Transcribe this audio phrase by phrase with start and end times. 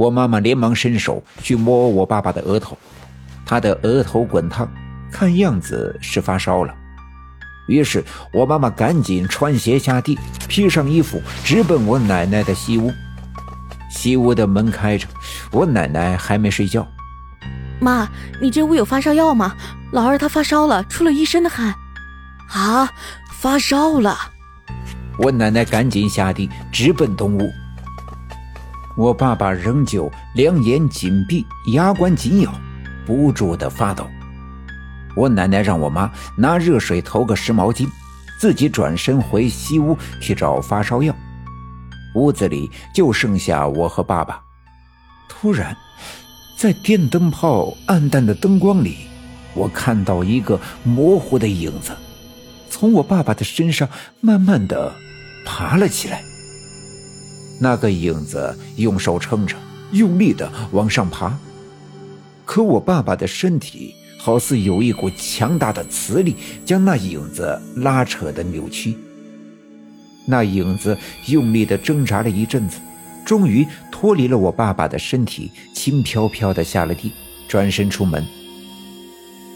[0.00, 2.78] 我妈妈连忙伸手去摸我爸爸的额头，
[3.44, 4.66] 他的额头滚烫，
[5.12, 6.74] 看样子是发烧了。
[7.68, 8.02] 于是
[8.32, 10.18] 我妈妈赶紧穿鞋下地，
[10.48, 12.90] 披上衣服，直奔我奶奶的西屋。
[13.90, 15.06] 西屋的门开着，
[15.52, 16.88] 我奶奶还没睡觉。
[17.78, 18.08] 妈，
[18.40, 19.54] 你这屋有发烧药吗？
[19.92, 21.74] 老二他发烧了，出了一身的汗。
[22.48, 22.90] 啊，
[23.32, 24.16] 发烧了！
[25.18, 27.52] 我奶奶赶紧下地，直奔东屋。
[28.96, 32.52] 我爸爸仍旧两眼紧闭，牙关紧咬，
[33.06, 34.06] 不住的发抖。
[35.16, 37.88] 我奶奶让我妈拿热水投个湿毛巾，
[38.38, 41.14] 自己转身回西屋去找发烧药。
[42.14, 44.42] 屋子里就剩下我和爸爸。
[45.28, 45.76] 突然，
[46.56, 48.96] 在电灯泡暗淡的灯光里，
[49.54, 51.92] 我看到一个模糊的影子，
[52.68, 53.88] 从我爸爸的身上
[54.20, 54.92] 慢慢的
[55.46, 56.22] 爬了起来。
[57.60, 59.54] 那个影子用手撑着，
[59.92, 61.38] 用力的往上爬，
[62.44, 63.94] 可我爸爸的身体。
[64.22, 68.94] 好似有一股强大的磁力将那影子拉扯的扭曲。
[70.26, 70.94] 那影子
[71.28, 72.78] 用力的挣扎了一阵子，
[73.24, 77.10] 终于脱离了我爸爸的身体，轻飘飘的下了地，
[77.48, 78.22] 转身出门。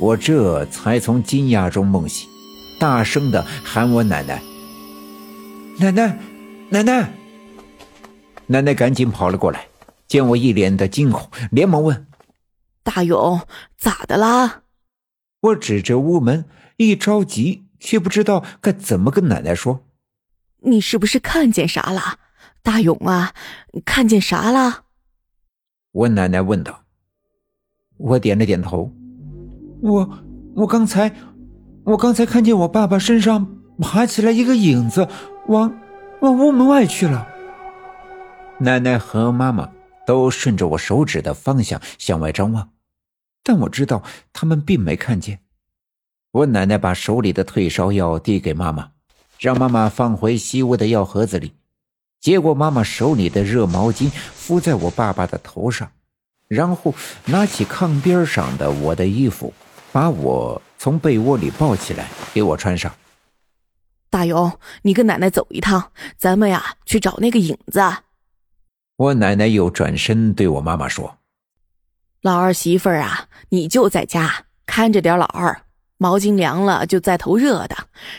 [0.00, 2.26] 我这才从惊讶中梦醒，
[2.80, 4.42] 大声的喊我奶奶
[5.78, 6.18] ：“奶奶，
[6.70, 7.12] 奶奶！”
[8.48, 9.66] 奶奶赶紧跑了过来，
[10.06, 12.06] 见我一脸的惊恐，连忙问。
[12.82, 13.40] 大勇，
[13.76, 14.62] 咋的啦？
[15.40, 16.44] 我指着屋门，
[16.76, 19.84] 一着急，却不知道该怎么跟奶奶说。
[20.60, 22.18] 你是不是看见啥了，
[22.62, 23.34] 大勇啊？
[23.84, 24.84] 看见啥了？
[25.92, 26.84] 我奶奶问道。
[27.98, 28.92] 我点了点头。
[29.80, 30.24] 我
[30.54, 31.14] 我刚才，
[31.84, 35.08] 我刚才看见我爸爸身上爬起来一个影子，
[35.48, 35.76] 往
[36.20, 37.26] 往屋门外去了。
[38.58, 39.70] 奶奶和妈妈
[40.06, 42.70] 都顺着我手指的方向向外张望。
[43.42, 45.40] 但我知道他们并没看见。
[46.32, 48.90] 我奶奶把手里的退烧药递给妈妈，
[49.38, 51.54] 让妈妈放回西屋的药盒子里。
[52.20, 55.92] 接过妈妈手里的热毛巾，敷在我爸爸的头上，
[56.48, 56.94] 然后
[57.26, 59.52] 拿起炕边上的我的衣服，
[59.92, 62.92] 把我从被窝里抱起来给我穿上。
[64.10, 67.80] 大勇，你跟奶奶走一趟，咱们呀去找那个影子。
[68.96, 71.18] 我奶奶又转身对我妈妈说。
[72.22, 75.62] 老二媳妇儿啊，你就在家看着点老二，
[75.98, 77.76] 毛巾凉了就再头热的，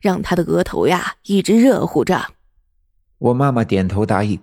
[0.00, 2.34] 让他的额头呀一直热乎着。
[3.18, 4.40] 我妈妈点头答应。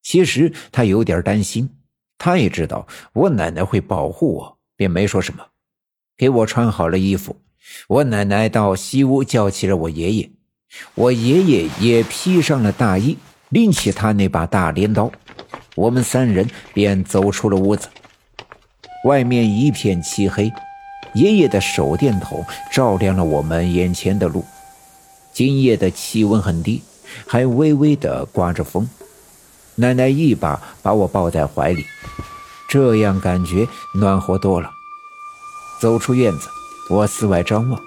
[0.00, 1.70] 其实她有点担心，
[2.18, 5.44] 她也知道我奶奶会保护我，便没说什么，
[6.16, 7.36] 给我穿好了衣服。
[7.88, 10.30] 我奶奶到西屋叫起了我爷爷，
[10.94, 13.16] 我爷爷也披上了大衣，
[13.48, 15.10] 拎起他那把大镰刀，
[15.74, 17.88] 我们三人便走出了屋子。
[19.04, 20.52] 外面一片漆黑，
[21.14, 24.44] 爷爷的手电筒照亮了我们眼前的路。
[25.32, 26.82] 今夜的气温很低，
[27.26, 28.88] 还微微的刮着风。
[29.74, 31.84] 奶奶一把把我抱在怀里，
[32.68, 34.70] 这样感觉暖和多了。
[35.80, 36.48] 走出院子，
[36.88, 37.80] 我四外张望，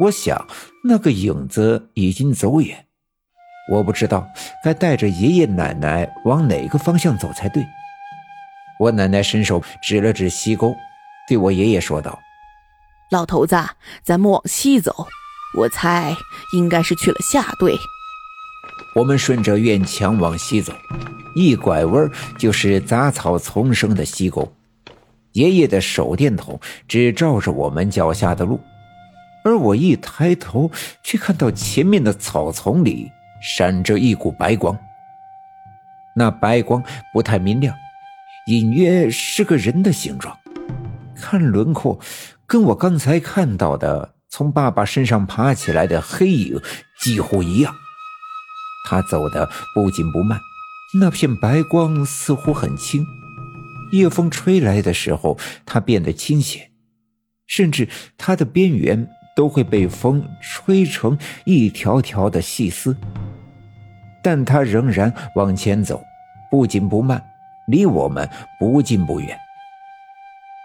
[0.00, 0.46] 我想
[0.84, 2.84] 那个影子已经走远，
[3.68, 4.26] 我不知道
[4.64, 7.62] 该带着爷爷奶奶往哪个方向走才对。
[8.78, 10.74] 我奶奶伸手指了指西沟，
[11.28, 12.18] 对我爷爷说道
[13.10, 13.56] ：“老头子，
[14.02, 15.06] 咱们往西走，
[15.56, 16.16] 我猜
[16.54, 17.76] 应该是去了下队。”
[18.94, 20.72] 我们顺着院墙往西走，
[21.34, 24.50] 一拐弯就是杂草丛生的西沟。
[25.32, 26.58] 爷爷的手电筒
[26.88, 28.60] 只照着我们脚下的路，
[29.44, 30.70] 而我一抬头，
[31.02, 33.10] 却看到前面的草丛里
[33.40, 34.78] 闪着一股白光。
[36.14, 36.82] 那白光
[37.12, 37.74] 不太明亮。
[38.48, 40.34] 隐约是个人的形状，
[41.14, 42.00] 看轮廓，
[42.46, 46.58] 跟我刚才看到的从爸爸身上爬起来的黑影
[46.98, 47.74] 几乎一样。
[48.88, 50.40] 他走的不紧不慢，
[50.98, 53.04] 那片白光似乎很轻，
[53.92, 55.36] 夜风吹来的时候，
[55.66, 56.70] 它变得清显，
[57.46, 57.86] 甚至
[58.16, 62.96] 它的边缘都会被风吹成一条条的细丝。
[64.22, 66.02] 但他仍然往前走，
[66.50, 67.22] 不紧不慢。
[67.66, 68.28] 离我们
[68.58, 69.38] 不近不远。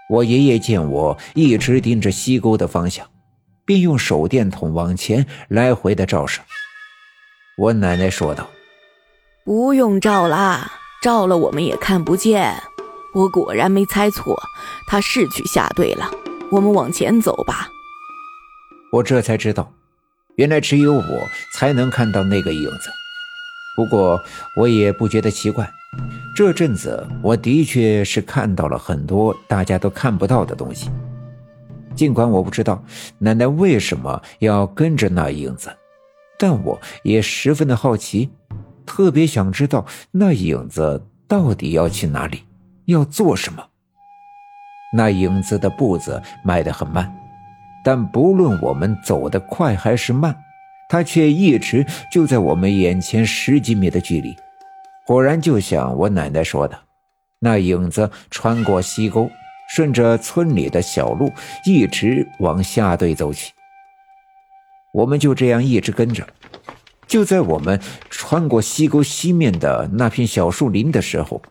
[0.10, 3.06] 我爷爷见我一直盯着西沟的方向，
[3.66, 6.42] 便用手电筒往前来回的照射。
[7.58, 8.50] 我奶奶说道
[9.44, 10.72] ：“不用照啦，
[11.02, 12.56] 照了我们也看不见。
[13.14, 14.42] 我果然没猜错，
[14.88, 16.10] 他是去下队了。
[16.52, 17.68] 我们往前走吧。”
[18.94, 19.74] 我这才知道，
[20.36, 22.90] 原来只有我才能看到那个影子。
[23.76, 24.22] 不过
[24.56, 25.70] 我也不觉得奇怪。
[26.36, 30.90] 这阵子我的确是看到了很多大家都看不到的东西。
[31.96, 32.84] 尽管我不知道
[33.20, 35.72] 奶奶为什么要跟着那影子，
[36.40, 38.32] 但我也十分的好奇，
[38.86, 42.44] 特别想知道那影子到底要去哪里，
[42.86, 43.64] 要做什么。
[44.96, 47.16] 那影子的步子迈得很慢，
[47.86, 50.36] 但不论我们走得快还是慢，
[50.94, 54.36] 他却一直就在我们眼前十几米的距离。
[55.08, 56.80] 果然，就像我奶奶说的，
[57.40, 59.28] 那影子穿过溪沟，
[59.74, 61.32] 顺着村里的小路，
[61.66, 63.52] 一直往下队走去。
[64.94, 66.24] 我们就这样一直跟着。
[67.08, 67.80] 就在我们
[68.12, 71.42] 穿过溪沟西面的那片小树林的时候，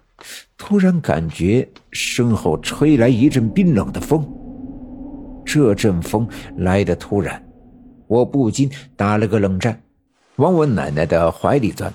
[0.56, 4.24] 突然感觉身后吹来一阵冰冷的风。
[5.44, 6.28] 这阵风
[6.58, 7.44] 来得突然，
[8.12, 9.82] 我不禁打了个冷战，
[10.36, 11.94] 往我奶奶的怀里钻。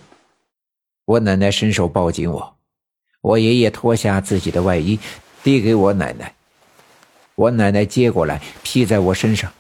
[1.06, 2.58] 我奶奶伸手抱紧我，
[3.22, 5.00] 我爷爷脱下自己的外衣
[5.44, 6.34] 递给我奶奶，
[7.36, 9.54] 我奶奶接过来披在我身上，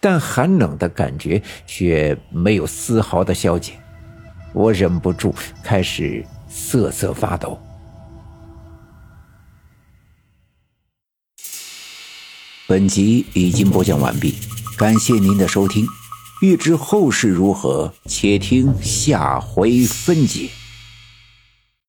[0.00, 3.78] 但寒冷的感觉却没有丝毫的消减，
[4.54, 7.60] 我忍不住开始瑟瑟发抖。
[12.66, 14.34] 本集已经播讲完毕，
[14.80, 15.86] 感谢您的收听，
[16.40, 20.48] 欲知后事如何，且听下回分解。